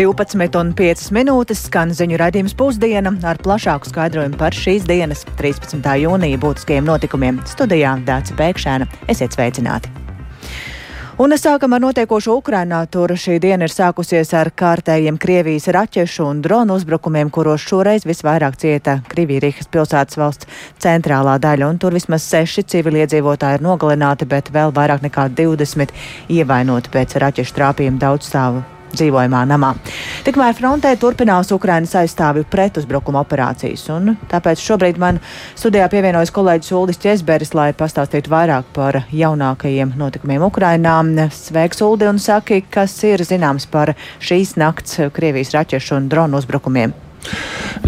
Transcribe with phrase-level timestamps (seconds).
[0.00, 5.76] 12,5 minūtes skan ziņu raidījums pusdiena ar plašāku skaidrojumu par šīs dienas, 13.
[6.00, 7.42] jūnija būtiskajiem notikumiem.
[7.44, 8.86] Studijā Dāca Pēkšēna.
[9.12, 9.92] Esiet sveicināti!
[11.20, 12.78] Un sākam ar notiekošo Ukrainā.
[12.88, 18.56] Tur šī diena ir sākusies ar kārtējiem Krievijas raķešu un dronu uzbrukumiem, kuros šoreiz visvairāk
[18.56, 21.68] cieta Krievijas pilsētas valsts centrālā daļa.
[21.74, 25.92] Un tur vismaz seši civiliedzīvotāji ir nogalināti, bet vēl vairāk nekā 20
[26.40, 29.74] ievainoti pēc raķešu trāpījuma daudzstāvu dzīvojamā namā.
[30.26, 35.20] Tikmēr frontē turpinās Ukrainas aizstāvju pretuzbrukuma operācijas, un tāpēc šobrīd man
[35.58, 40.98] studijā pievienojas kolēģis Uldis Česberis, lai pastāstītu vairāk par jaunākajiem notikumiem Ukrainā.
[41.34, 47.09] Sveiks, Uldi, un saki, kas ir zināms par šīs nakts Krievijas raķešu un dronu uzbrukumiem.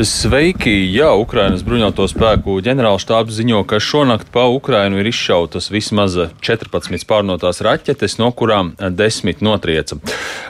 [0.02, 0.72] Sveiki!
[0.95, 7.60] Jā, Ukrainas bruņoto spēku ģenerālštābs ziņo, ka šonakt pa Ukrainu ir izšautas vismaz 14 pārnotās
[7.64, 9.98] raķetes, no kurām 10 notrieca.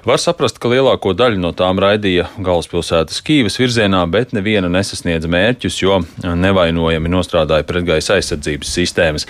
[0.06, 5.82] Var saprast, ka lielāko daļu no tām raidīja galvaspilsētas Kīvas virzienā, bet neviena nesasniedz mērķus,
[5.82, 9.28] jo nevainojami nostrādāja pretgaisa aizsardzības sistēmas.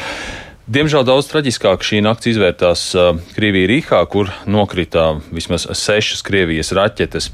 [0.62, 7.32] Diemžēl daudz traģiskāk šī nakts izvērtās uh, Krievijā Rīgā, kur nokrita vismaz sešas Krievijas raķetes,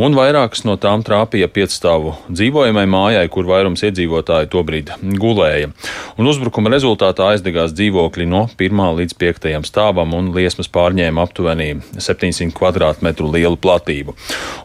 [0.00, 5.68] un vairākas no tām trāpīja piecstāvu dzīvojamai mājai, kur vairums iedzīvotāji tobrīd gulēja.
[6.16, 12.56] Un uzbrukuma rezultātā aizdegās dzīvokļi no 1 līdz 5 stāvam, un liesmas pārņēma aptuveni 700
[12.56, 14.16] km lielu platību.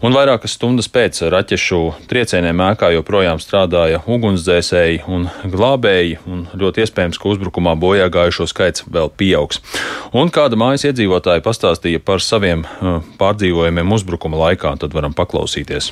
[0.08, 7.20] Un vairākas stundas pēc raķešu triecieniem ēkā joprojām strādāja ugunsdzēsēji un glābēji, un ļoti iespējams,
[7.20, 9.62] ka uzbrukumā bojā bojā gājušo skaits vēl pieaugs.
[10.14, 15.92] Un kāda mājas iedzīvotāja pastāstīja par saviem uh, pārdzīvojumiem uzbrukuma laikā, tad varam paklausīties.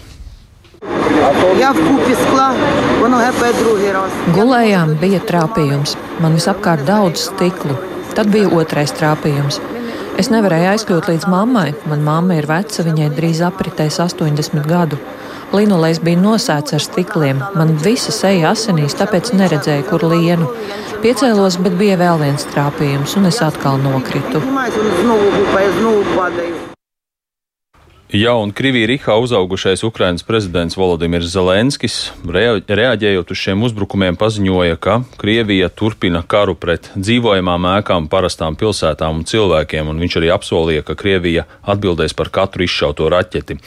[4.34, 5.98] Gulējām bija trāpījums.
[6.20, 7.78] Man visapkārt daudz stiklu.
[8.14, 9.60] Tad bija otrais trāpījums.
[10.20, 11.72] Es nevarēju aizkļūt līdz mammai.
[11.90, 15.00] Mana mamma ir veca, viņai drīz apritēs 80 gadu.
[15.54, 17.42] Linolejs bija nosēts ar stikliem.
[17.54, 20.50] Man visa seja asinīs, tāpēc neredzēju, kur lienu.
[21.06, 24.42] Piecēlos, bet bija vēl viens trāpījums, un es atkal nokritu.
[28.14, 35.00] Ja un Krievijā Rihā uzaugušais Ukrainas prezidents Volodimirs Zelenskis, reaģējot uz šiem uzbrukumiem, paziņoja, ka
[35.18, 40.94] Krievija turpina karu pret dzīvojamām ēkām, parastām pilsētām un cilvēkiem, un viņš arī apsolīja, ka
[41.00, 43.58] Krievija atbildēs par katru izšauto raķeti.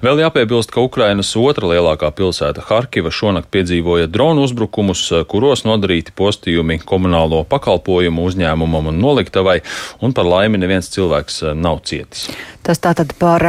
[0.00, 6.80] Vēl jāpiebilst, ka Ukrainas otra lielākā pilsēta Harkiva šonakt piedzīvoja dronu uzbrukumus, kuros nodarīti postījumi
[6.88, 9.60] komunālo pakalpojumu uzņēmumam un noliktavai,
[10.00, 12.30] un par laimi neviens cilvēks nav cietis.
[12.64, 13.40] Tas tātad par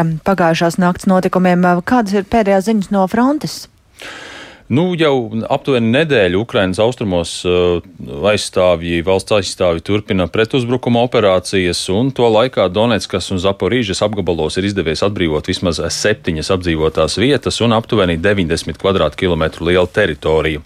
[0.42, 1.62] pagājušās nakts notikumiem.
[1.86, 3.68] Kādas ir pēdējās ziņas no frontes?
[4.72, 7.82] Nu, jau aptuveni nedēļu Ukrainas austrumos uh,
[8.32, 15.04] aizstāvji, valsts aizstāvji turpina pretuzbrukuma operācijas, un to laikā Donetskas un Zaporīžas apgabalos ir izdevies
[15.04, 20.64] atbrīvot vismaz septiņas apdzīvotās vietas un aptuveni 90 km2 lielu teritoriju.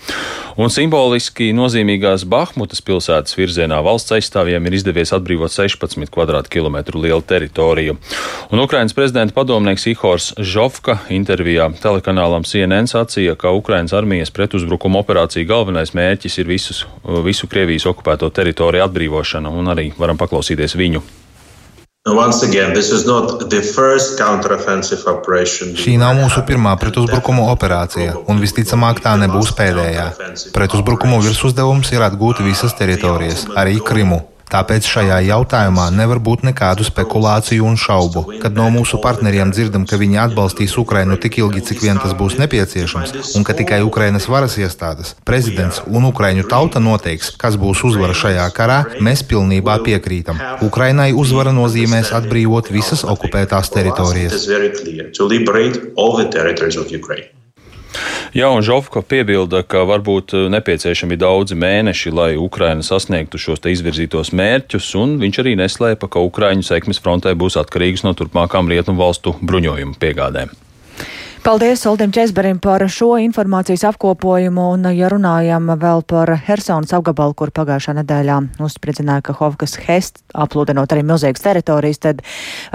[0.56, 7.98] Un simboliski nozīmīgās Bahmutas pilsētas virzienā valsts aizstāvjiem ir izdevies atbrīvot 16 km2 lielu teritoriju.
[8.54, 15.48] Un Ukrainas prezidenta padomnieks Ihors Žovka intervijā telekanālam CNN sacīja, ka Ukrainas armijas pretuzbrukuma operācija
[15.50, 16.86] galvenais mērķis ir visus,
[17.26, 21.04] visu Krievijas okupēto teritoriju atbrīvošana, un arī varam paklausīties viņu.
[22.06, 22.70] Again,
[25.82, 30.06] Šī nav mūsu pirmā pretuzbrukuma operācija, un visticamāk tā nebūs pēdējā.
[30.54, 34.22] Pretuzbrukumu virsuzdevums ir atgūt visas teritorijas, arī Krimu.
[34.52, 38.24] Tāpēc šajā jautājumā nevar būt nekādu spekulāciju un šaubu.
[38.42, 42.38] Kad no mūsu partneriem dzirdam, ka viņi atbalstīs Ukrainu tik ilgi, cik vien tas būs
[42.42, 48.16] nepieciešams, un ka tikai Ukrainas varas iestādes, prezidents un Ukraiņu tauta noteiks, kas būs uzvara
[48.18, 50.42] šajā karā, mēs pilnībā piekrītam.
[50.66, 54.46] Ukrainai uzvara nozīmēs atbrīvot visas okupētās teritorijas.
[58.36, 64.34] Jā, un Žofka piebilda, ka varbūt eh, nepieciešami daudzi mēneši, lai Ukraina sasniegtu šos izvirzītos
[64.36, 69.38] mērķus, un viņš arī neslēpa, ka Ukraiņu sekmes frontē būs atkarīgas no turpmākām rietumu valstu
[69.40, 70.52] bruņojumu piegādēm.
[71.48, 77.56] Paldies Uldim Česberim par šo informācijas apkopojumu, un ja runājam vēl par Helsonas apgabalu, kur
[77.56, 82.26] pagājušā nedēļā uzspridzināja, ka Hovkas Hest aplūdenot arī milzīgas teritorijas, tad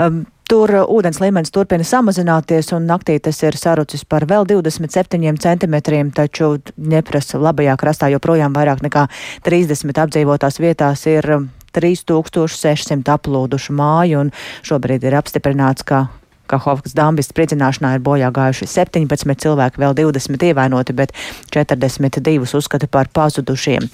[0.01, 6.11] um, Tur ūdens līmenis turpina samazināties, un naktī tas ir sarucis par vēl 27 centimetriem,
[6.11, 9.05] taču Ņepras labajā krastā joprojām vairāk nekā
[9.47, 11.29] 30 apdzīvotās vietās ir
[11.71, 14.35] 3600 aplūdušu māju, un
[14.67, 16.09] šobrīd ir apstiprināts, ka
[16.51, 21.15] Kahovkas dambis spridzināšanā ir bojā gājuši 17 cilvēki, vēl 20 ievainoti, bet
[21.55, 23.87] 42 uzskata par pazudušiem.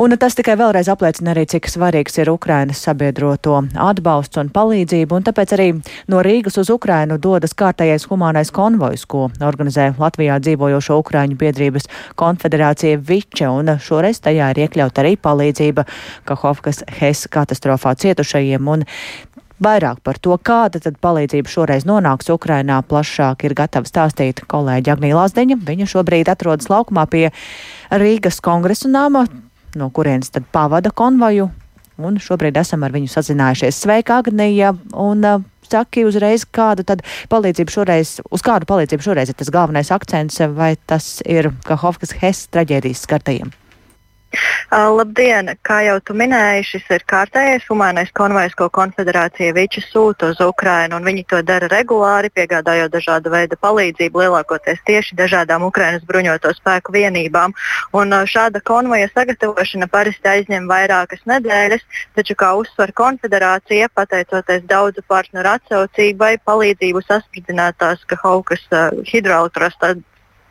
[0.00, 5.26] Un tas tikai vēlreiz apliecina arī, cik svarīgs ir Ukrainas sabiedroto atbalsts un palīdzība, un
[5.26, 5.68] tāpēc arī
[6.12, 11.88] no Rīgas uz Ukrainu dodas kārtējais humānais konvojs, ko organizē Latvijā dzīvojošo Ukraiņu biedrības
[12.20, 15.86] konfederācija Viče, un šoreiz tajā ir iekļaut arī palīdzība
[16.28, 18.68] Kahovkas Hes katastrofā cietušajiem.
[18.74, 18.84] Un
[19.62, 25.20] Vairāk par to, kāda tad palīdzība šoreiz nonāks Ukrainā, plašāk ir gatava stāstīt kolēģi Agnija
[25.20, 25.60] Lazdeņa.
[25.62, 27.28] Viņa šobrīd atrodas laukumā pie
[27.94, 29.22] Rīgas kongresa nama,
[29.78, 31.52] no kurienes tad pavada konvoju,
[32.02, 33.78] un šobrīd esam ar viņu sazinājušies.
[33.86, 34.74] Sveika, Agnija!
[34.90, 37.00] Un, uh, Saki uzreiz, kādu tad
[37.32, 42.50] palīdzību šoreiz, uz kādu palīdzību šoreiz ir tas galvenais akcents, vai tas ir Kahovkas Hess
[42.52, 43.54] traģēdijas skartajiem?
[44.74, 45.52] Uh, labdien!
[45.62, 50.98] Kā jau tu minēji, šis ir kārtējais humānais konvojs, ko konfederācija Viča sūta uz Ukrajinu.
[51.04, 57.54] Viņi to dara regulāri, piegādājot dažādu veidu palīdzību, lielākoties tieši dažādām Ukrainas bruņoto spēku vienībām.
[57.94, 61.84] Un, uh, šāda konvoja sagatavošana parasti aizņem vairākas nedēļas,
[62.18, 70.02] taču, kā uzsver konfederācija, pateicoties daudzu partneru atsaucībai, palīdzību saspridzinātās Kahaukas uh, hidroelektrostacijas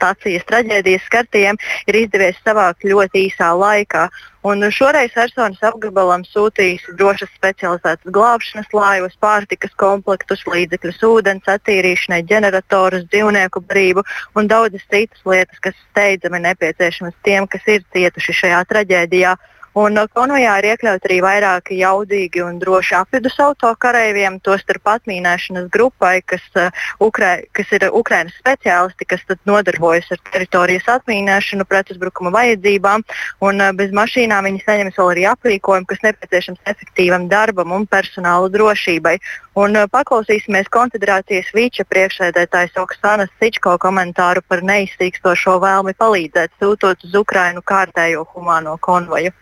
[0.04, 4.10] stācijas traģēdijas skartiem ir izdevies savākt ļoti īsā laikā.
[4.44, 13.08] Un šoreiz Helsinas apgabalam sūtījis drošas specializētas glābšanas laivas, pārtikas komplektus, līdzekļus ūdens attīrīšanai, ģeneratorus,
[13.14, 14.04] dzīvnieku brīvu
[14.36, 19.38] un daudzas citas lietas, kas steidzami nepieciešamas tiem, kas ir cietuši šajā traģēdijā.
[19.74, 26.20] Un uh, konvojā ir iekļauti arī vairāki jaudīgi un droši apvidus autokareiviem, tostarp atmīnēšanas grupai,
[26.30, 26.70] kas, uh,
[27.02, 33.02] Ukrai, kas ir Ukrainas speciālisti, kas nodarbojas ar teritorijas atmīnēšanu pretuzbrukuma vajadzībām.
[33.42, 38.54] Un, uh, bez mašīnām viņi saņems vēl arī aprīkojumu, kas nepieciešams efektīvam darbam un personāla
[38.54, 39.18] drošībai.
[39.58, 47.24] Un, uh, paklausīsimies konfederācijas vīča priekšsēdētājas Oksanas Sičko komentāru par neizsīkstošo vēlmi palīdzēt sūtot uz
[47.26, 49.34] Ukrainu kārtējo humāno konvoju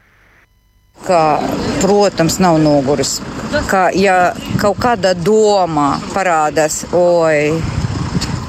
[1.06, 1.40] ka,
[1.82, 3.20] protams, nav noguris.
[3.68, 7.58] Ka, ja kaut kāda doma parādās, oi,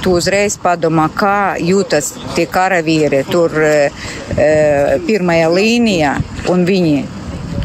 [0.02, 3.75] tu uzreiz padomā, kā jūtas tie karavīri tur e,
[4.37, 4.49] e,
[5.06, 6.16] pirmajā līnijā,
[6.52, 6.96] un viņi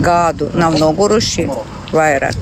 [0.04, 1.48] gādu nav noguruši
[1.94, 2.36] vairāk.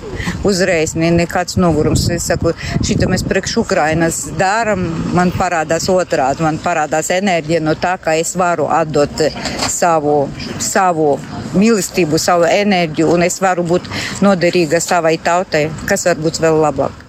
[0.46, 2.08] Uzreiz ne, nekāds nogurums.
[2.14, 2.54] Es saku,
[2.86, 8.36] šito mēs priekš Ukrainas darām, man parādās otrādi, man parādās enerģija no tā, ka es
[8.40, 9.26] varu atdot
[9.70, 10.18] savu,
[10.60, 11.16] savu
[11.60, 13.90] mīlestību, savu enerģiju, un es varu būt
[14.26, 17.05] noderīga savai tautai, kas var būt vēl labāk.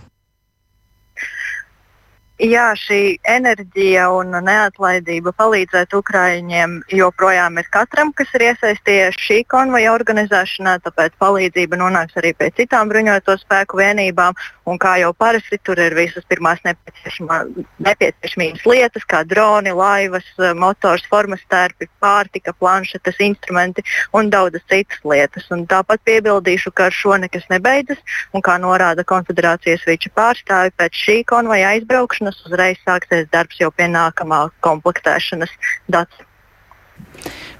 [2.37, 9.97] Jā, šī enerģija un neatlaidība palīdzēt Ukraiņiem joprojām ir katram, kas ir iesaistījies šī konvoja
[9.97, 14.37] organizēšanā, tāpēc palīdzība nonāks arī pie citām bruņoto spēku vienībām.
[14.67, 20.25] Un kā jau parasti, tur ir visas pirmās nepieciešamības lietas, kā droni, laivas,
[20.59, 25.47] motors, formas tērpi, pārtika, planšetes, instrumenti un daudzas citas lietas.
[25.55, 28.03] Un tāpat piebildīšu, ka ar šo nekas nebeidzas.
[28.35, 33.87] Un kā norāda konfederācijas vīča pārstāvi, pēc šī konvoja aizbraukšanas uzreiz sāksies darbs jau pie
[33.93, 35.53] nākamā komplektēšanas
[35.89, 36.27] data.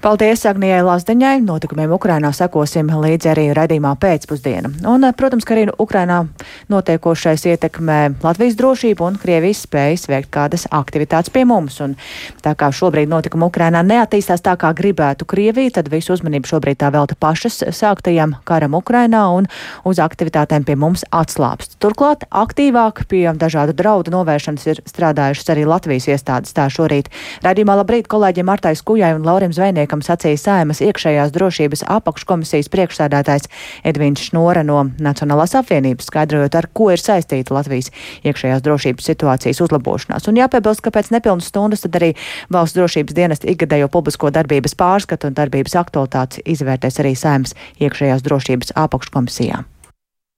[0.01, 1.41] Paldies Agnijai Lazdeņai.
[1.41, 4.69] Notikumiem Ukrainā sekosim līdzi arī redzīmā pēcpusdiena.
[4.85, 6.27] Un, eh, protams, ka arī Ukrainā
[6.69, 11.81] notiekošais ietekmē Latvijas drošību un Krievijas spējas veikt kādas aktivitātes pie mums.
[11.81, 11.95] Un
[12.43, 16.91] tā kā šobrīd notikumi Ukrainā neattīstās tā, kā gribētu Krievija, tad visu uzmanību šobrīd tā
[16.91, 19.47] velta pašas sāktajam karam Ukrainā un
[19.83, 21.79] uz aktivitātēm pie mums atslāpst.
[21.79, 26.53] Turklāt aktīvāk pie dažādu draudu novēršanas ir strādājušas arī Latvijas iestādes.
[26.53, 27.09] Tā šorīt
[27.41, 33.49] redzījumā labrīt kolēģiem Martai Skujai un Laurim Zvejniekam sacīja Saimas iekšējās drošības apakškomisijas priekšsēdētājs
[33.87, 37.91] Edvins Šnora no Nacionālās apvienības, skaidrojot, ar ko ir saistīta Latvijas
[38.23, 40.27] iekšējās drošības situācijas uzlabošanās.
[40.31, 42.13] Un jāpiebilst, ka pēc nepilnas stundas tad arī
[42.53, 48.77] valsts drošības dienesta ikgadējo publisko darbības pārskatu un darbības aktualitātes izvērtēs arī Saimas iekšējās drošības
[48.87, 49.65] apakškomisijā.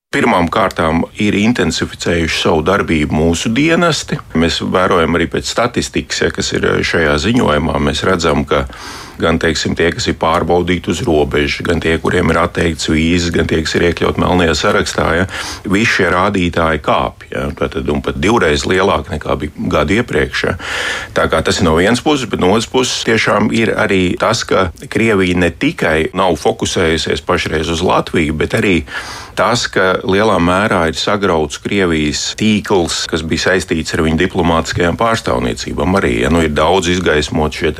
[0.10, 4.18] Pirmām kārtām ir intensificējuši savu darbību mūsu dienesti.
[4.42, 7.76] Mēs vērojam arī pēc statistikas, ja, kas ir šajā ziņojumā.
[7.86, 8.64] Mēs redzam, ka
[9.22, 13.46] gan teiksim, tie, kas ir pārbaudīti uz robežas, gan tie, kuriem ir atteikts vīzes, gan
[13.46, 15.28] tie, kas ir iekļauti melnajā sarakstā, ja,
[15.70, 17.19] visi šie rādītāji kāpj.
[17.30, 20.44] Ja, tad, un pat divreiz lielāk nekā bija gadu iepriekš.
[20.48, 20.56] Ja.
[21.14, 24.42] Tā kā tas ir no vienas puses, bet no otras puses tiešām ir arī tas,
[24.50, 28.76] ka Krievija ne tikai nav fokusējusies pašreiz uz Latviju, bet arī
[29.38, 36.02] tas, ka lielā mērā ir sagrauts Krievijas tīkls, kas bija saistīts ar viņu diplomātiskajām pārstāvniecībām.
[36.02, 37.76] Arī ja, nu, ir daudz izgaismot šie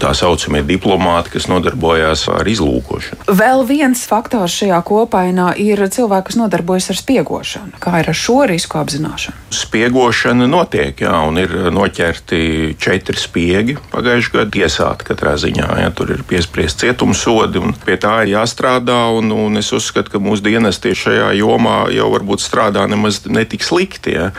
[0.00, 3.26] tā saucamie diplomāti, kas nodarbojās ar izlūkošanu.
[3.40, 7.80] Vēl viens faktors šajā kopainā ir cilvēki, kas nodarbojas ar spiegošanu.
[7.82, 9.36] Kā ir ar šo risku apzināšanu?
[9.54, 15.68] Spiegošana notiek, jā, un ir noķerti četri spiegi pagājušajā gadā tiesāti katrā ziņā.
[15.84, 19.02] Jā, tur ir piespriezt cietumsodi, un pie tā ir jāstrādā.
[19.16, 24.16] Un, un es uzskatu, ka mūsu dienesti šajā jomā jau varbūt strādā nemaz netik slikti.
[24.18, 24.30] Jā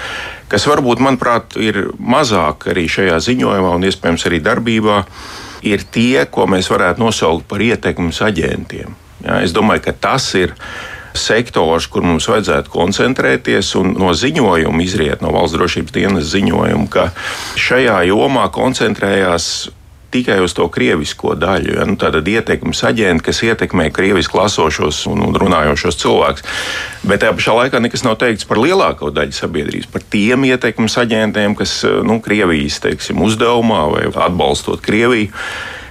[0.52, 4.98] kas varbūt, manuprāt, ir mazāk arī šajā ziņojumā un iespējams arī darbībā
[5.62, 8.96] ir tie, ko mēs varētu nosaukt par ietekmes aģentiem.
[9.26, 10.56] Ja, es domāju, ka tas ir
[11.18, 17.10] sektors, kur mums vajadzētu koncentrēties, no ziņojuma izriet no valsts drošības dienas ziņojuma, ka
[17.60, 19.70] šajā jomā koncentrējās
[20.12, 21.76] tikai uz to krievisko daļu.
[21.80, 21.88] Ja?
[21.88, 26.46] Nu, Tātad ietekmes aģenti, kas ietekmē krievisku lasošos un, un runājošos cilvēkus.
[27.08, 31.56] Bet tajā pašā laikā nekas nav teikts par lielāko daļu sabiedrības, par tiem ietekmes aģentiem,
[31.60, 35.32] kas nu, Krievijas teiksim, uzdevumā vai atbalstot Krieviju.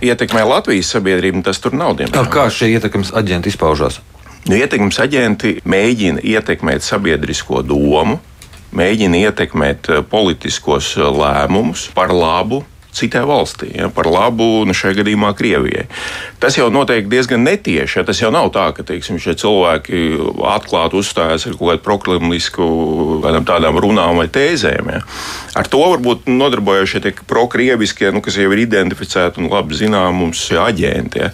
[0.01, 1.99] Ietekmē Latvijas sabiedrību, tas tur nav.
[1.99, 2.31] Diemžēl.
[2.33, 4.01] Kā šie ietekmes aģenti izpaužās?
[4.49, 8.17] Nu, ietekmes aģenti mēģina ietekmēt sabiedrisko domu,
[8.77, 12.63] mēģina ietekmēt eh, politiskos eh, lēmumus par labu
[12.97, 15.87] citai valstī, ja, par labu, nu, šajā gadījumā Krievijai.
[16.43, 18.01] Tas jau notiek diezgan netieši.
[18.01, 20.03] Ja, tas jau nav tā, ka teiksim, šie cilvēki
[20.51, 22.69] atklāti uzstājas ar kaut kādu proklimlisku
[23.47, 24.91] tādām runām vai tēzēm.
[24.95, 25.03] Ja.
[25.61, 30.43] Ar to varbūt nodarbojušies tie prokrieviskie, nu, kas jau ir identificēti un labi zinām mums
[30.51, 31.23] aģenti.
[31.23, 31.31] Ja.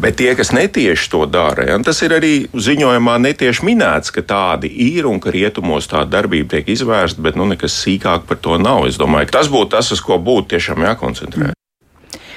[0.00, 4.70] Bet tie, kas netieši to dara, ja, tas ir arī ziņojumā netieši minēts, ka tādi
[4.88, 8.88] ir un ka rietumos tāda darbība tiek izvērsta, bet nu, nekas sīkāk par to nav.
[8.88, 11.52] Es domāju, tas būtu tas, uz ko būtu tiešām jākoncentrē.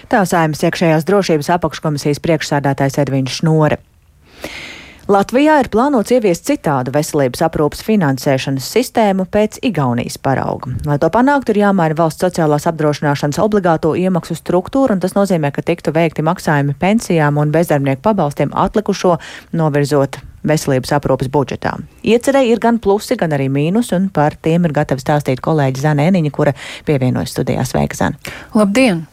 [0.08, 3.80] Tā saimnes iekšējās drošības apakškomisijas priekšsādātājs Edvīns Šnore.
[5.08, 10.74] Latvijā ir plānots ieviest citādu veselības aprūpas finansēšanas sistēmu pēc Igaunijas parauga.
[10.84, 15.64] Lai to panāktu, ir jāmaina valsts sociālās apdrošināšanas obligāto iemaksu struktūra, un tas nozīmē, ka
[15.64, 19.16] tiktu veikti maksājumi pensijām un bezdarbnieku pabalstiem atlikušo
[19.56, 21.76] novirzot veselības aprūpas budžetā.
[22.08, 26.08] Iecerēji ir gan plusi, gan arī mīnus, un par tiem ir gatava stāstīt kolēģi Zana
[26.12, 26.56] Eniņa, kura
[26.88, 27.66] pievienojas studijā.
[27.68, 28.34] Sveika, Zana!
[28.58, 29.06] Labdien!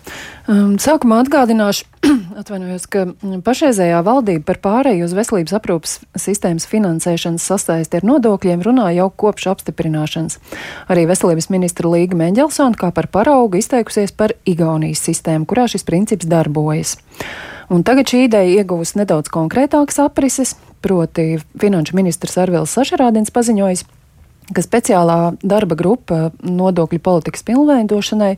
[0.44, 1.86] Um, sākumā atgādināšu,
[2.40, 3.06] atvainojos, ka
[3.46, 9.48] pašreizējā valdība par pārēju uz veselības aprūpas sistēmas finansēšanas sasaisti ar nodokļiem runā jau kopš
[9.54, 10.36] apstiprināšanas.
[10.92, 16.28] Arī veselības ministra Līga Mendelsona kā par paraugu izteikusies par Igaunijas sistēmu, kurā šis princips
[16.28, 16.98] darbojas.
[17.72, 20.54] Un tagad šī ideja iegūst nedaudz konkrētākas aprises,
[20.84, 23.84] proti finanšu ministrs Arvils Sašarādins paziņojis,
[24.52, 28.34] ka speciālā darba grupa nodokļu politikas pilnveidošanai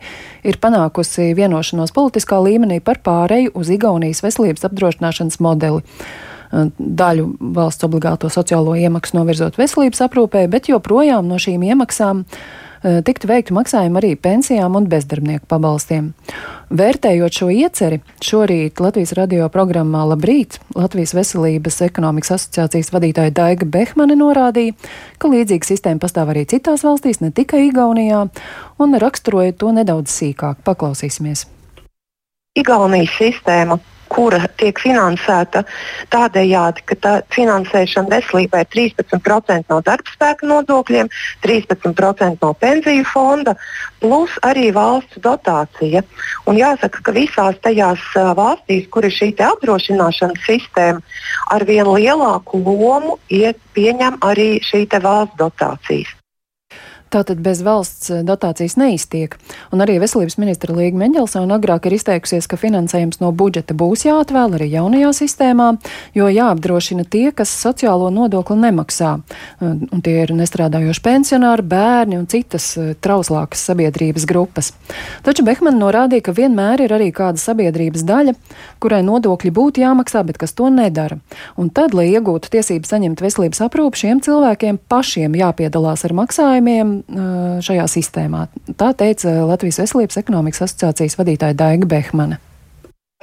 [0.46, 5.82] ir panākusi vienošanos politiskā līmenī par pāreju uz Igaunijas veselības apdrošināšanas modeli.
[6.78, 13.28] Daļu valsts obligāto sociālo iemaksu novirzot veselības aprūpē, bet joprojām no šīm iemaksām uh, tiktu
[13.30, 16.12] veikti maksājumi arī pensijām un bezdarbnieku pabalstiem.
[16.76, 24.18] Vērtējot šo ieceri, šorīt Latvijas radio programmā Labrīt Latvijas Veselības ekonomikas asociācijas vadītāja Daiga Behmane
[24.18, 24.74] norādīja,
[25.22, 28.26] ka līdzīga sistēma pastāv arī citās valstīs, ne tikai Igaunijā,
[28.82, 30.64] un raksturoja to nedaudz sīkāk.
[30.66, 31.46] Paklausīsimies!
[32.56, 33.76] Igaunijas sistēma
[34.12, 35.62] kura tiek finansēta
[36.12, 41.10] tādējādi, ka tā finansēšana veselībai ir 13% no darbspēka nodokļiem,
[41.44, 43.56] 13% no pensiju fonda,
[44.00, 46.04] plus arī valsts dotācija.
[46.46, 48.04] Un jāsaka, ka visās tajās
[48.38, 51.02] valstīs, kur ir šī apdrošināšanas sistēma,
[51.52, 53.18] ar vien lielāku lomu
[53.76, 56.14] pieņem arī šī valsts dotācijas.
[57.06, 59.36] Tātad bez valsts eh, dotācijas neiztiek.
[59.70, 64.56] Un arī veselības ministra Līga Mendelsona agrāk ir izteikusies, ka finansējums no budžeta būs jāatvēl
[64.58, 65.68] arī jaunajā sistēmā,
[66.18, 69.12] jo jāapdrošina tie, kas sociālo nodokli nemaksā.
[69.62, 74.72] Un tie ir nestrādājoši pensionāri, bērni un citas eh, trauslākas sabiedrības grupas.
[75.22, 78.34] Taču Behman norādīja, ka vienmēr ir arī kāda sabiedrības daļa,
[78.82, 81.20] kurai nodokļi būtu jāmaksā, bet kas to nedara.
[81.54, 86.95] Un tad, lai iegūtu tiesības saņemt veselības aprūpu, šiem cilvēkiem pašiem jāpiedalās ar maksājumiem
[87.66, 88.46] šajā sistēmā.
[88.78, 92.40] Tā teica Latvijas Veselības ekonomikas asociācijas vadītāja Daiga Behmane.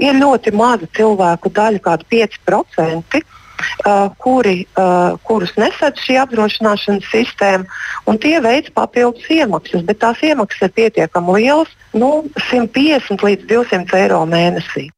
[0.02, 3.24] Ir ļoti maza cilvēku daļa, kāda 5%.
[3.64, 7.70] Uh, kuri, uh, kurus nesadz šī apdrošināšanas sistēma,
[8.10, 12.10] un tie veids papildus iemaksas, bet tās iemaksas ir pietiekami lielas, nu,
[12.50, 14.90] 150 līdz 200 eiro mēnesī.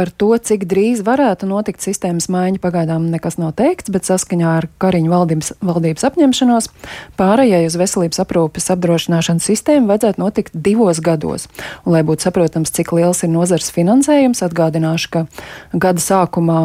[0.00, 4.66] Par to, cik drīz varētu notikt sistēmas maiņa, pagaidām nekas nav teikts, bet saskaņā ar
[4.80, 6.68] Kariņu valdības, valdības apņemšanos
[7.20, 11.50] pārējai uz veselības aprūpes apdrošināšanas sistēmu vajadzētu notikt divos gados.
[11.84, 15.22] Un, lai būtu saprotams, cik liels ir nozars finansējums, atgādināšu, ka
[15.84, 16.62] gada sākumā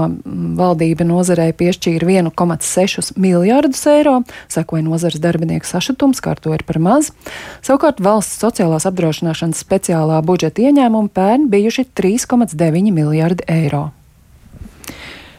[0.61, 4.15] valdība nozarei piešķīra 1,6 miljārdus eiro,
[4.47, 7.11] sekoja nozares darbinieku sašutums, kā to ir par maz.
[7.59, 12.95] Savukārt valsts sociālās apdrošināšanas speciālā budžeta ieņēmumi pērn bijuši 3,9
[13.25, 13.89] miljardi eiro.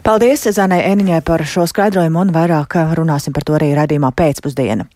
[0.03, 4.87] Paldies Zanai Eniņai par šo skaidrojumu un vairāk runāsim par to arī radījumā pēcpusdiena.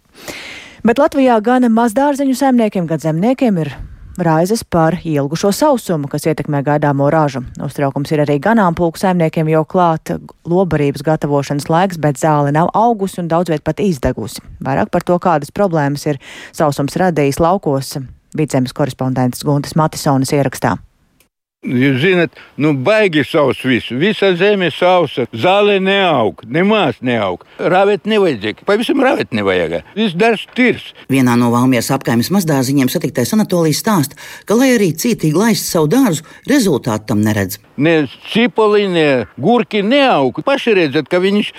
[0.84, 3.72] Bet Latvijā gan mazdārziņu saimniekiem, gan zemniekiem ir
[4.18, 7.42] raizes par ilgušo sausumu, kas ietekmē gaidāmo ražu.
[7.62, 10.14] Uztraukums ir arī ganāmpulku saimniekiem, jo klāt
[10.46, 14.42] lobarības gatavošanas laiks, bet zāle nav augusi un daudz viet pat izdegusi.
[14.62, 16.20] Vairāk par to, kādas problēmas ir
[16.52, 17.98] sausums radījis laukos,
[18.36, 20.78] vidzemes korespondents Guntis Matisonis ierakstā.
[21.60, 23.98] Jūs zināt, nu baigi savs visu.
[24.00, 27.42] Visa zeme sausa, zāle neaug, nemaz neaug.
[27.60, 29.74] Rāvēt nevajadzēja, pavisam rāvēt nevajag.
[29.92, 30.86] Viss darbs tirs.
[31.12, 34.16] Vienā no Valmijas apkaimes mazdāziņiem satiktais Anatolijas stāsta,
[34.48, 37.60] ka, lai arī cītīgi laist savu dārzu, rezultātu tam neredz.
[37.76, 40.40] Ne cipoli, ne gurki neaug.
[40.40, 41.52] Paši redzat, ka viņš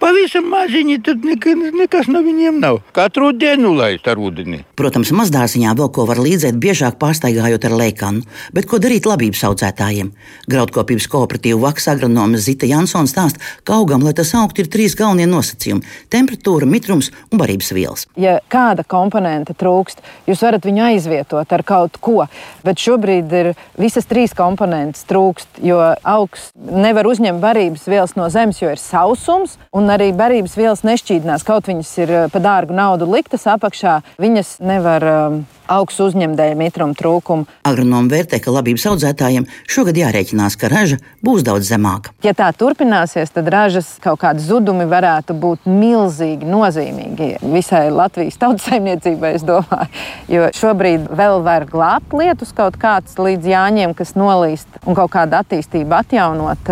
[0.00, 2.80] pavisam maziņi, tad nekas, no viņiem nav.
[2.96, 4.62] Katru dienu laist ar ūdeni.
[4.78, 8.24] Protams, mazdāziņā vēl ko var līdzēt, biežāk pārstaigājot ar leikanu,
[8.56, 10.12] bet ko darīt labības audzētājiem.
[10.50, 15.28] Graudkopības kooperatīva vaks agronome Zita Jansons stāsta, ka augam, lai tas augtu, ir trīs galvenie
[15.30, 18.06] nosacījumi- temperatūra, mitrums un barības vielas.
[18.16, 22.28] Ja kāda komponente trūkst, jūs varat viņu aizvietot ar kaut ko,
[22.64, 28.60] bet šobrīd ir visas trīs komponentes trūkst, jo augs nevar uzņemt barības vielas no zemes,
[28.60, 31.44] jo ir sausums, un arī barības vielas nešķīdinās.
[31.46, 35.42] Kaut viņas ir pa dārgu naudu liktas apakšā, viņas nevar um,
[35.72, 37.46] augstu uzņemt dēļ mitruma trūkuma.
[37.66, 42.12] Agronomi vērtē, ka labības audzētājiem šogad jārēķinās, ka raža būs daudz zemāka.
[42.24, 49.34] Ja tā turpināsies, tad ražas kaut kādi zudumi varētu būt milzīgi, nozīmīgi visai Latvijas tautssaimniecībai,
[49.38, 49.90] es domāju.
[50.30, 55.38] Jo šobrīd vēl var glābt lietus kaut kāds līdz jāņiem, kas nolīst un kaut kādu
[55.38, 56.70] attīstību atjaunot,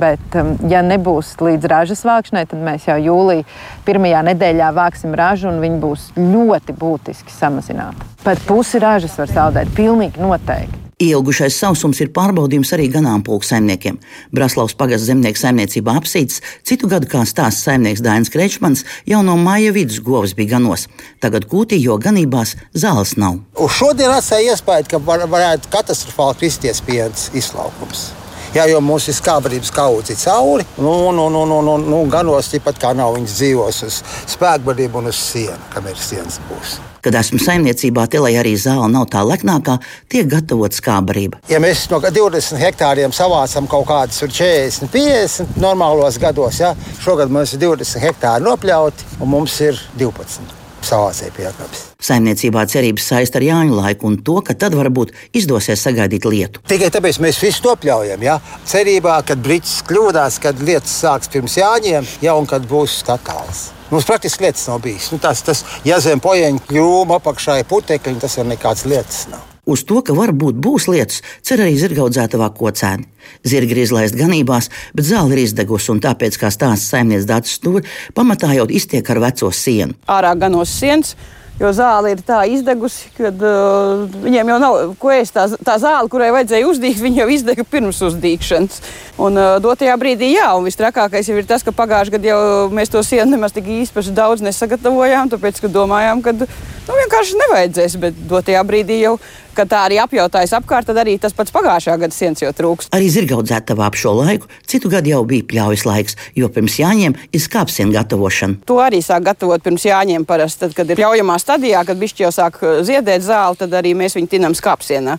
[0.00, 3.44] bet ja nebūs līdz ražas vākšanai, tad mēs jau jūlijā
[3.86, 8.08] pirmajā nedēļā vāksim ražu un viņa būs ļoti būtiski samazināta.
[8.24, 10.80] Pat pusi ražas var zaudēt, pilnīgi noteikti.
[11.00, 13.96] Ilgušais sausums ir pārbaudījums arī ganāmpulku saimniekiem.
[14.36, 19.72] Braslavas pagasts zemnieku saimniecībā apsīts, citu gadu kā stāsts saimnieks Dainis Krečmans jau no māja
[19.72, 20.90] vidus govs bija ganos.
[21.24, 23.40] Tagad kūtī, jo ganībās zāles nav.
[23.56, 28.10] Uz šodien atstāja iespēju, ka var, varētu katastrofāli kristies piens izlaukums.
[28.50, 30.64] Jā, jo mums ir skābrības kaudzi cauri.
[30.82, 34.00] Nu, nu, nu, nu, nu, nu, ganos tāpat kā nav viņas dzīvos uz
[34.34, 36.80] spēkbarību un uz sienu, kamēr sienas būs.
[37.00, 39.78] Kad esmu saimniecībā, te, lai arī zāle nav tā leknākā,
[40.10, 41.40] tiek gatavot skābarība.
[41.48, 47.54] Ja mēs no 20 hektāriem savācam kaut kādus 40, 50 normālos gados, ja, šogad mums
[47.54, 50.59] ir 20 hektāri nopļauti un mums ir 12
[50.90, 51.82] savācēji piekāpes.
[52.10, 56.62] Saimniecībā cerības saist ar Jāņu laiku un to, ka tad varbūt izdosies sagaidīt lietu.
[56.70, 58.24] Tikai tāpēc mēs visu to pļaujam.
[58.26, 58.38] Ja?
[58.68, 63.70] Cerībā, ka Brits kļūdās, kad lietas sāks pirms Jāņiem, ja un kad būs skatāls.
[63.90, 65.10] Mums praktiski lietas nav bijis.
[65.10, 69.49] Nu, tas, tas, ja zem pojeņa kļūma apakšā ir putekļi, tas jau nekādas lietas nav.
[69.68, 73.08] Uz to, ka varbūt būs lietas, cer arī zirgaudzētavā kocēni.
[73.46, 77.84] Zirgi ir izlaisti ganībās, bet zāle ir izdegusi, un tāpēc, kā stāsta saimnieks Dārts Stūri,
[78.16, 79.98] pamatā jau iztiek ar veco sienu.
[80.08, 81.14] Ārā ganos sienas.
[81.60, 85.34] Jo zāle ir tā izdegusi, ka uh, viņiem jau nav ko ēst.
[85.36, 86.70] Tā, tā zāle, kurai vajadzēja
[87.04, 88.80] viņa jau izdega pirms uzdīkšanas.
[89.20, 92.40] Un uh, dotajā brīdī, jā, un visstrakākais jau ir tas, ka pagājušajā gadā jau
[92.72, 96.48] mēs to sienu nemaz tik īpaši daudz nesagatavojām, tāpēc, ka domājām, ka nu,
[96.88, 98.00] vienkārši nevajadzēs.
[98.00, 99.18] Bet dotajā brīdī jau
[99.56, 102.90] kad tā arī apjautājas apkārt, tad arī tas pats pagājušā gada sienas jau trūks.
[102.96, 107.44] Arī zirgaudzētavā ap šo laiku citu gadu jau bija pļaujas laiks, jo pirms jāņem ir
[107.44, 108.60] skāpsienu gatavošana.
[108.70, 112.34] To arī sāk gatavot pirms jāņem parasti, tad, kad ir pļaujamā stadijā, kad bišķi jau
[112.34, 115.18] sāk ziedēt zāli, tad arī mēs viņu tinam skāpsienā.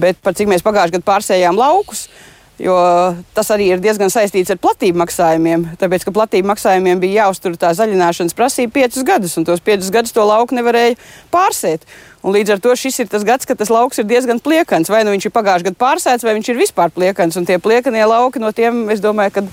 [0.00, 2.06] Bet par cik mēs pagājušajā gadā pārsējām laukus,
[2.60, 2.76] Jo
[3.32, 5.62] tas arī ir diezgan saistīts ar platību maksājumiem.
[5.80, 10.12] Tāpēc, ka platību maksājumiem bija jāuztur tā zaļināšanas prasība piecus gadus, un tos piecus gadus
[10.12, 10.98] to lauku nevarēja
[11.32, 11.86] pārsēt.
[12.20, 14.92] Un līdz ar to šis ir tas gads, kad tas lauks ir diezgan pliekans.
[14.92, 17.40] Vai nu viņš ir pagājušajā gadā pārsēts, vai viņš ir vispār pliekans.
[17.40, 19.46] Un tie pliekanie lauki no tiem, es domāju, ka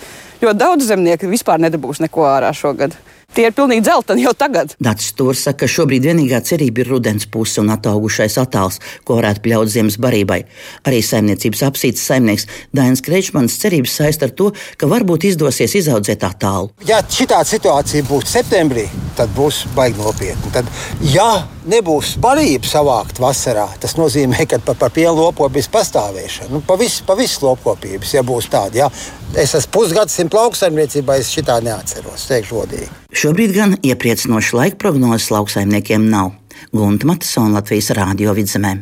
[0.44, 2.98] ļoti daudz zemnieku vispār nedabūs neko ārā šogad.
[3.36, 4.72] Tie ir pilnīgi dzelteni jau tagad.
[4.82, 9.44] Dārts Stūrs saka, ka šobrīd vienīgā cerība ir rudens puse un ataugušais attāls, ko varētu
[9.46, 10.40] pļaut ziemas barībai.
[10.88, 16.72] Arī saimniecības apsīts saimnieks Dainis Krečmans cerības saist ar to, ka varbūt izdosies izaudzēt attālu.
[16.88, 18.88] Ja šī situācija būs septembrī,
[19.20, 20.54] tad būs baigi nopietni.
[20.56, 20.72] Tad,
[21.14, 26.78] ja nebūs barība savākt vasarā, tas nozīmē, ka par, par pienu lopkopības pastāvēšanu, nu, pa
[26.80, 28.86] visu, pa visu lopkopības, ja būs tāda.
[28.86, 28.92] Ja.
[29.36, 32.88] Es esmu pusgadsimta lauksaimniecībā, es šitā neatceros, teikšu godīgi.
[33.18, 36.36] Šobrīd gan iepriecinošas laika prognozes lauksaimniekiem nav.
[36.70, 38.76] Gunta Matisona Latvijas Rādio vidzemē.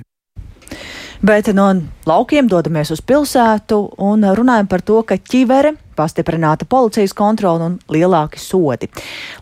[1.23, 1.69] Bet no
[2.03, 8.41] laukiem dodamies uz pilsētu un runājam par to, ka ķivere pastiprināta policijas kontrola un lielāki
[8.43, 8.91] sodi.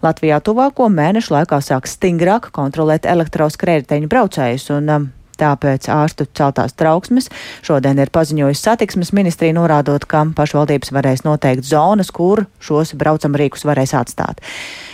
[0.06, 7.30] Latvijā tuvāko mēnešu laikā sāks stingrāk kontrolēt elektroskrējēju braucējus un um, Tāpēc ārstu celtās trauksmes
[7.66, 13.96] šodien ir paziņojusi satiksmes ministrija, norādot, ka pašvaldības varēs noteikt zonas, kur šos braucamrīkus varēs
[13.98, 14.44] atstāt.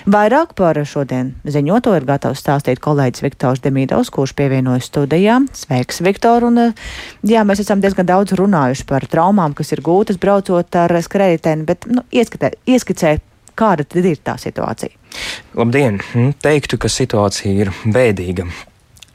[0.10, 5.50] Vairāk par šodien ziņoto ir gatavs stāstīt kolēģis Viktors Demīdovs, kurš pievienojas studijām.
[5.54, 6.48] Sveiks, Viktor!
[6.48, 6.72] Un,
[7.28, 11.90] jā, mēs esam diezgan daudz runājuši par traumām, kas ir gūtas braucot ar skrējēju, bet
[11.92, 13.18] nu, ieskatē, ieskicē,
[13.60, 14.96] kāda tad ir tā situācija?
[15.60, 16.00] Labdien!
[16.42, 18.48] Teiktu, ka situācija ir bēdīga.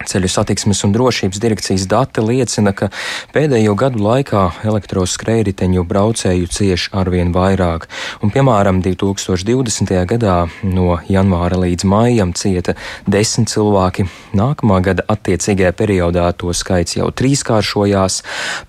[0.03, 2.89] Ceļu satiksmes un drošības direkcijas dati liecina, ka
[3.33, 7.87] pēdējo gadu laikā elektroskrējriteņu braucēju cieš arvien vairāk,
[8.19, 9.95] un piemēram 2020.
[10.11, 10.35] gadā
[10.67, 12.75] no janvāra līdz maijam cieta
[13.07, 14.09] desmit cilvēki.
[14.35, 18.19] Nākamā gada attiecīgajā periodā to skaits jau trīskāršojās.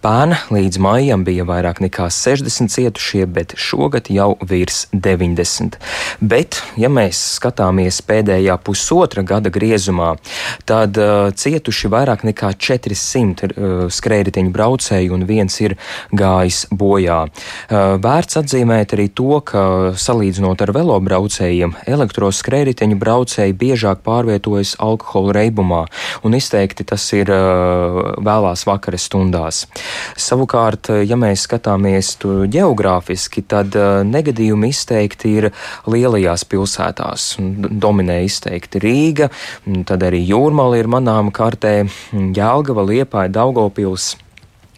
[0.05, 5.81] Pērn līdz maijam bija vairāk nekā 60 cietušie, bet šogad jau virs 90.
[6.21, 10.13] Bet, ja mēs skatāmies pēdējā pusotra gada griezumā,
[10.69, 15.77] tad uh, cietuši vairāk nekā 400 uh, skrējriteņu braucēju, un viens ir
[16.15, 17.21] gājis bojā.
[17.25, 25.85] Uh, vērts atzīmēt arī to, ka salīdzinot ar velobraucējiem, elektroskrējriteņu braucēji biežāk pārvietojas alkohola reibumā,
[26.27, 29.63] un izteikti tas ir uh, vēlās vakara stundās.
[30.19, 32.15] Savukārt, ja mēs skatāmies
[32.51, 33.75] geogrāfiski, tad
[34.05, 35.49] negadījumi izteikti ir
[35.89, 37.27] lielajās pilsētās.
[37.39, 39.29] Dominē izteikti Rīga,
[39.87, 44.15] tad arī Jūrmala ir manā manām kartē Jēlgava, Liepāja, Daugopils.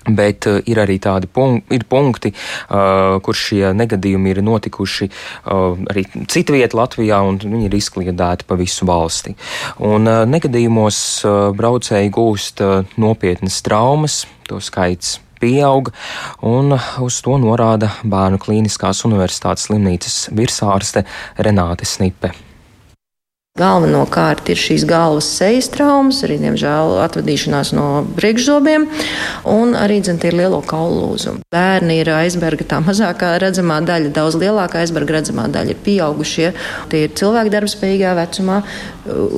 [0.08, 5.76] Bet uh, ir arī tādi punkti, ir punkti uh, kur šie negadījumi ir notikuši uh,
[5.92, 9.36] arī citvietā Latvijā, un viņi ir izkliedēti pa visu valsti.
[9.84, 15.92] Un, uh, negadījumos uh, braucēji gūst uh, nopietnas traumas, to skaits pieaug,
[16.40, 21.04] un uz to norāda Bērnu Kliniskās Universitātes slimnīcas virsārste
[21.36, 22.32] Renāte Snipe.
[23.58, 28.86] Galvenokārt ir šīs galvas sejas traumas, arī, diemžēl, atvadīšanās no priekšzobiem,
[29.50, 31.42] un arī dzimta ir lielo kaulu lūzumu.
[31.54, 36.52] Bērni ir aizberga tā mazākā redzamā daļa, daudz lielākā aizberga redzamā daļa ir pieaugušie.
[36.92, 38.60] Tie ir cilvēki darbspējīgā vecumā,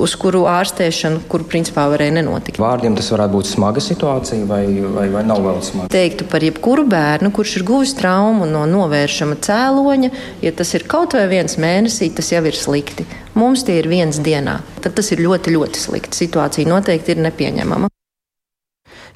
[0.04, 2.60] uz kuru ārstēšanu, kuru principā varēja nenotikt.
[2.60, 4.66] Vārdiem tas varētu būt smaga situācija, vai,
[4.98, 5.88] vai, vai nav vēl smaga?
[5.96, 10.12] Teiktu par jebkuru bērnu, kurš ir guvis traumu no novēršama cēloņa,
[10.44, 13.08] ja tas ir kaut vai viens mēnesī, tas jau ir slikti.
[13.38, 14.58] Mums tie ir viens dienā.
[14.82, 16.24] Tad tas ir ļoti, ļoti slikti.
[16.24, 17.90] Situācija noteikti ir nepieņemama.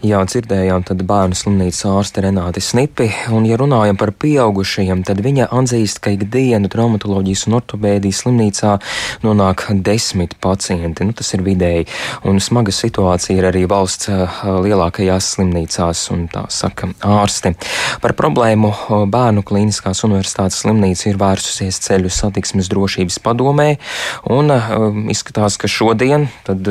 [0.04, 5.46] Jā, dzirdējām tad bērnu slimnīcas ārste Renāte Snipi, un ja runājam par pieaugušajiem, tad viņa
[5.48, 8.72] atzīst, ka ikdienu traumatoloģijas un ortopēdijas slimnīcā
[9.24, 11.06] nonāk desmit pacienti.
[11.08, 11.86] Nu, tas ir vidēji,
[12.28, 14.10] un smaga situācija ir arī valsts
[14.44, 17.54] lielākajās slimnīcās, un tā saka ārsti.
[18.04, 18.74] Par problēmu
[19.08, 23.70] bērnu klīniskās universitātes slimnīca ir vērsusies ceļu satiksmes drošības padomē,
[24.36, 24.68] un uh,
[25.16, 26.68] izskatās, ka šodien tad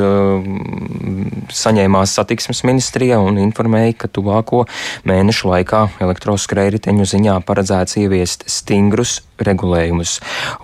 [1.63, 4.64] saņēmās satiksmes ministrija un informēja, ka tuvāko
[5.10, 10.20] mēnešu laikā elektroskrējriteņu ziņā paredzēts ieviest stingrus regulējumus.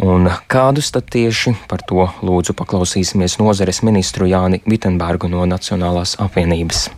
[0.06, 6.89] Un kādus tad tieši par to lūdzu paklausīsimies nozares ministru Jāni Vitenbergu no Nacionālās apvienības.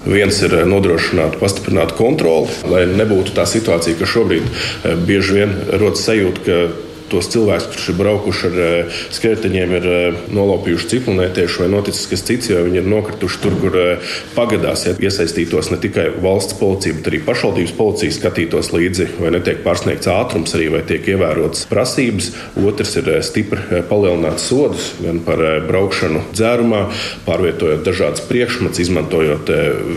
[0.00, 6.06] Viens ir nodrošināt pastiprinātu kontroli, lai nebūtu tā situācija, ka šobrīd eh, bieži vien rodas
[6.06, 11.68] sajūta, ka tos cilvēkus, kurš ir braukuši ar eh, skrejteņiem, ir eh, nolaupījuši ciklonētieši vai
[11.72, 14.86] noticis kas cits, jo viņi ir nokrituši tur, kur eh, pagadās.
[14.86, 20.10] Ja iesaistītos ne tikai valsts policija, bet arī pašvaldības policija skatītos līdzi, vai netiek pārsniegts
[20.12, 22.30] ātrums, arī vai tiek ievērotas prasības.
[22.60, 26.84] Otrs ir stipri palielināt sodus gan par braukšanu dzērumā,
[27.26, 29.50] pārvietojot dažādas priekšmetus, izmantojot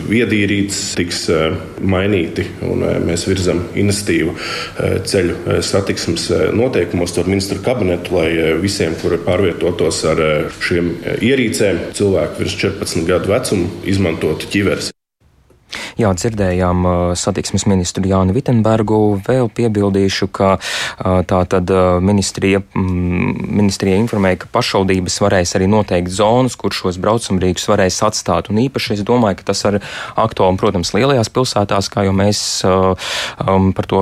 [0.09, 1.25] viedīrītes, tiks
[1.83, 4.35] mainīti un mēs virzam investīvu
[5.09, 10.93] ceļu satiksmes noteikumu lēmumos ar ministru kabinetu, lai eh, visiem, kuri pārvietotos ar eh, šiem
[11.03, 14.92] eh, ierīcēm, cilvēki virs 14 gadu vecuma, izmantotu ķiveres.
[15.99, 18.99] Jā, dzirdējām uh, satiksmes ministru Jānu Vitenbergu.
[19.27, 25.69] Vēl piebildīšu, ka uh, tā tad uh, ministrija, mm, ministrija informēja, ka pašvaldības varēs arī
[25.69, 28.49] noteikt zonas, kur šos braucamrīkus varēs atstāt.
[28.49, 29.79] Un īpaši es domāju, ka tas ir
[30.17, 34.01] aktuāli, protams, lielajās pilsētās, kā jau mēs um, par to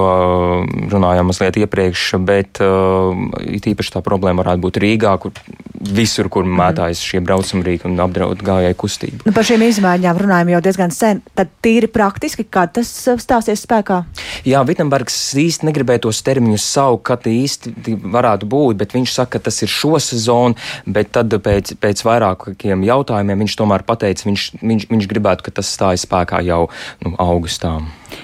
[0.92, 5.36] runājām mazliet iepriekš, bet īpaši tā problēma varētu būt Rīgā, kur
[5.82, 9.22] visur, kur mētājas šie braucamrīki un apdraud gājēju kustību.
[9.26, 11.22] Nu, par šīm izmaiņām runājam jau diezgan sen.
[11.38, 12.90] Tad tīri praktiski, kad tas
[13.24, 14.02] stāsies spēkā?
[14.48, 19.48] Jā, Vitsenbergs īsti negribēja tos termiņus saukt, kad īsti varētu būt, bet viņš saka, ka
[19.50, 24.88] tas ir šo sezonu, bet tad pēc, pēc vairākiem jautājumiem viņš tomēr pateica, viņš, viņš,
[24.92, 26.68] viņš gribētu, ka tas stājas spēkā jau
[27.06, 27.80] nu, augustā.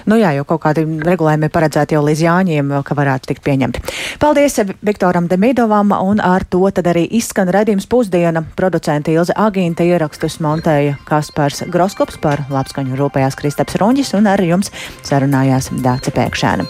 [0.08, 3.82] Nu jā, jau kaut kādi regulējumi paredzēti jau līdz jāņiem, ka varētu tikt pieņemti.
[4.20, 8.44] Paldies Viktoram Demidovam, un ar to tad arī izskan redzījums pusdiena.
[8.56, 14.68] Producenta Ilze Agīnta ierakstus montēja Kaspars Groskops par labskaņu rūpējās Kristaps Runģis, un ar jums
[15.08, 16.68] sarunājās Dāce Pēkšēna.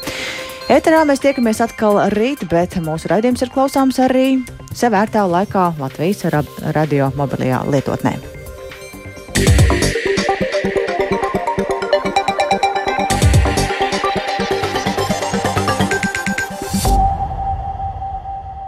[0.70, 4.28] Eterā mēs tiekamies atkal rīt, bet mūsu raidījums ir klausāms arī
[4.76, 6.28] sevērtā laikā Latvijas
[6.76, 8.18] radio mobilajā lietotnē.
[9.38, 9.87] Yeah.